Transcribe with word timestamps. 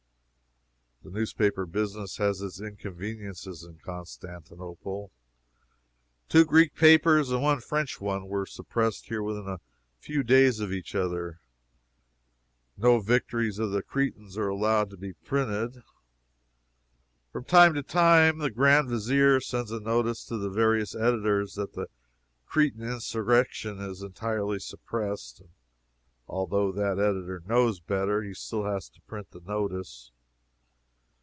The 1.03 1.09
newspaper 1.09 1.65
business 1.65 2.17
has 2.17 2.41
its 2.41 2.61
inconveniences 2.61 3.63
in 3.63 3.79
Constantinople. 3.83 5.09
Two 6.29 6.45
Greek 6.45 6.75
papers 6.75 7.31
and 7.31 7.41
one 7.41 7.59
French 7.59 7.99
one 7.99 8.27
were 8.27 8.45
suppressed 8.45 9.07
here 9.07 9.23
within 9.23 9.47
a 9.47 9.61
few 9.97 10.21
days 10.21 10.59
of 10.59 10.71
each 10.71 10.93
other. 10.93 11.39
No 12.77 12.99
victories 12.99 13.57
of 13.57 13.71
the 13.71 13.81
Cretans 13.81 14.37
are 14.37 14.47
allowed 14.47 14.91
to 14.91 14.95
be 14.95 15.13
printed. 15.13 15.81
From 17.31 17.45
time 17.45 17.73
to 17.73 17.81
time 17.83 18.37
the 18.37 18.51
Grand 18.51 18.87
Vizier 18.87 19.39
sends 19.41 19.71
a 19.71 19.79
notice 19.79 20.23
to 20.25 20.37
the 20.37 20.51
various 20.51 20.93
editors 20.95 21.55
that 21.55 21.73
the 21.73 21.87
Cretan 22.45 22.83
insurrection 22.87 23.79
is 23.79 24.03
entirely 24.03 24.59
suppressed, 24.59 25.39
and 25.41 25.49
although 26.27 26.71
that 26.71 26.99
editor 26.99 27.41
knows 27.47 27.79
better, 27.79 28.21
he 28.21 28.35
still 28.35 28.65
has 28.65 28.87
to 28.89 29.01
print 29.01 29.31
the 29.31 29.41
notice. 29.41 30.11